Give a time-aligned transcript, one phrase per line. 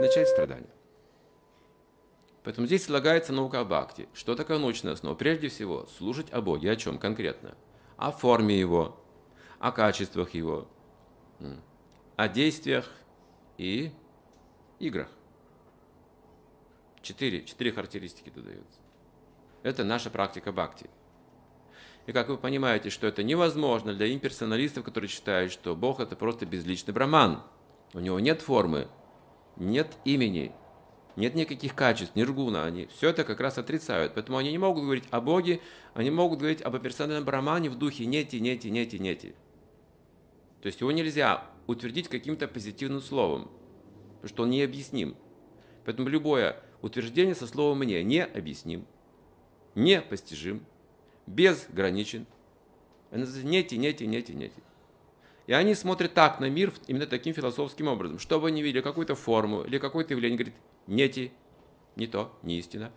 [0.00, 0.70] начать страдания.
[2.44, 4.08] Поэтому здесь слагается наука о бхакти.
[4.14, 5.14] Что такое научная основа?
[5.14, 6.70] Прежде всего, служить о Боге.
[6.70, 7.56] О чем конкретно?
[7.96, 8.98] О форме Его,
[9.58, 10.66] о качествах Его,
[12.16, 12.90] о действиях
[13.58, 13.92] и
[14.78, 15.08] играх.
[17.02, 18.80] Четыре, четыре характеристики додаются.
[19.62, 20.88] Это наша практика бхакти.
[22.06, 26.46] И как вы понимаете, что это невозможно для имперсоналистов, которые считают, что Бог это просто
[26.46, 27.42] безличный браман.
[27.92, 28.88] У него нет формы,
[29.58, 30.52] нет имени,
[31.16, 32.64] нет никаких качеств, ниргуна.
[32.64, 34.14] Они все это как раз отрицают.
[34.14, 35.60] Поэтому они не могут говорить о Боге,
[35.94, 39.34] они могут говорить об персональном брамане в духе нети, нети, нети, нети.
[40.62, 43.50] То есть его нельзя утвердить каким-то позитивным словом,
[44.16, 45.16] потому что он необъясним.
[45.84, 48.86] Поэтому любое утверждение со словом «мне» необъясним,
[49.74, 50.64] непостижим,
[51.26, 52.26] безграничен.
[53.10, 54.62] Нети, нети, нети, нети.
[55.48, 58.18] И они смотрят так на мир именно таким философским образом.
[58.18, 60.54] Что бы они видели, какую-то форму или какое-то явление, говорит,
[60.86, 61.32] нети,
[61.96, 62.92] не то, не истина.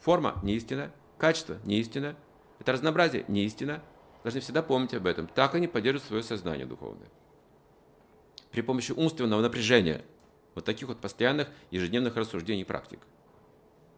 [0.00, 2.14] Форма не истина, качество не истина,
[2.60, 3.82] это разнообразие не истина.
[4.22, 5.28] Должны всегда помнить об этом.
[5.28, 7.08] Так они поддерживают свое сознание духовное.
[8.50, 10.04] При помощи умственного напряжения,
[10.54, 13.00] вот таких вот постоянных ежедневных рассуждений и практик.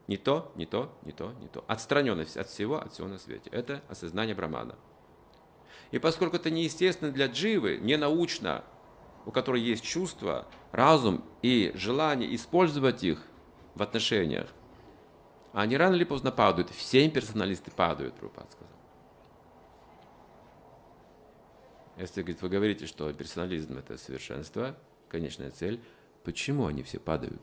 [0.07, 1.65] Не то, не то, не то, не то.
[1.67, 3.51] Отстраненность от всего, от всего на свете.
[3.51, 4.77] Это осознание Брамана.
[5.91, 8.65] И поскольку это неестественно для дживы, не научно,
[9.25, 13.23] у которой есть чувство, разум и желание использовать их
[13.75, 14.49] в отношениях,
[15.53, 16.71] они рано или поздно падают.
[16.71, 18.77] Все имперсоналисты падают, Прабхупад сказал.
[21.97, 24.77] Если говорит, вы говорите, что персонализм это совершенство,
[25.09, 25.81] конечная цель,
[26.25, 27.41] почему они все падают?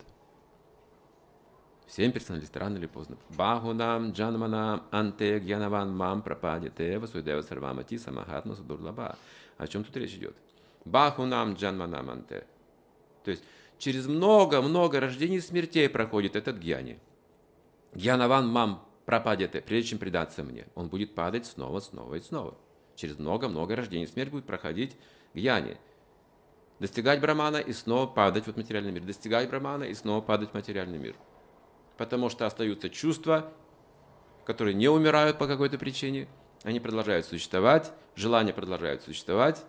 [1.86, 3.16] Всем персоналисты рано или поздно.
[3.36, 9.16] Бахунам джанманам анте гьянаван мам пропадите васудева сарвамати самахатма судурлаба.
[9.58, 10.34] О чем тут речь идет?
[10.84, 12.46] Бахунам джанманам анте.
[13.24, 13.44] То есть
[13.78, 16.98] через много-много рождений и смертей проходит этот гьяни.
[17.94, 20.66] Гьянаван мам пропадете, прежде чем предаться мне.
[20.74, 22.56] Он будет падать снова, снова и снова.
[22.96, 24.96] Через много-много рождений смерть будет проходить
[25.34, 25.76] гьяни.
[26.80, 29.04] Достигать брамана и снова падать в материальный мир.
[29.04, 31.14] Достигать брамана и снова падать в материальный мир
[31.96, 33.52] потому что остаются чувства,
[34.44, 36.28] которые не умирают по какой-то причине,
[36.62, 39.64] они продолжают существовать, желания продолжают существовать.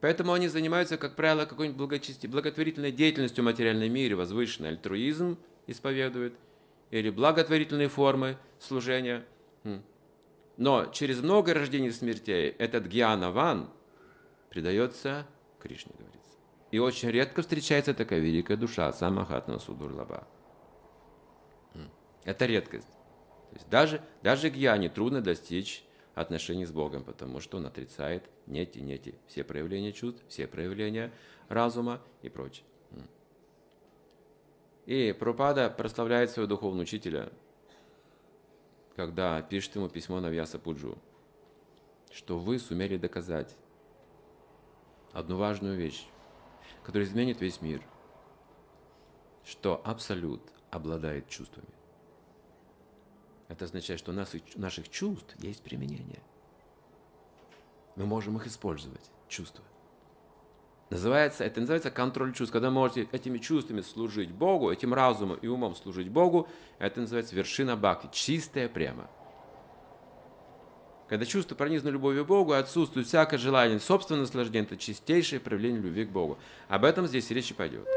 [0.00, 6.34] Поэтому они занимаются, как правило, какой-нибудь благотворительной деятельностью в материальном мире, возвышенный альтруизм исповедуют,
[6.90, 9.24] или благотворительные формы служения.
[10.56, 13.68] Но через много рождений и смертей этот гьянаван
[14.50, 15.26] предается
[15.60, 16.27] Кришне, говорится.
[16.70, 20.26] И очень редко встречается такая великая душа, самахатна судурлаба.
[22.24, 22.90] Это редкость.
[23.50, 25.82] То есть даже, даже гьяне трудно достичь
[26.14, 31.10] отношений с Богом, потому что он отрицает нети, нети, все проявления чувств, все проявления
[31.48, 32.66] разума и прочее.
[34.84, 37.30] И Пропада прославляет своего духовного учителя,
[38.96, 40.98] когда пишет ему письмо на Вьяса Пуджу,
[42.10, 43.54] что вы сумели доказать
[45.12, 46.06] одну важную вещь,
[46.82, 47.82] который изменит весь мир,
[49.44, 51.68] что Абсолют обладает чувствами.
[53.48, 56.22] Это означает, что у, нас, наших чувств есть применение.
[57.96, 59.64] Мы можем их использовать, чувства.
[60.90, 62.52] Называется, это называется контроль чувств.
[62.52, 67.76] Когда можете этими чувствами служить Богу, этим разумом и умом служить Богу, это называется вершина
[67.76, 69.10] бхакти, чистая прямо.
[71.08, 76.04] Когда чувство пронизано любовью к Богу, отсутствует всякое желание собственного наслаждения, это чистейшее проявление любви
[76.04, 76.38] к Богу.
[76.68, 77.88] Об этом здесь речь и пойдет.